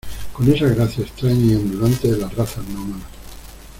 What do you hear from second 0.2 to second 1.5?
con esa gracia extraña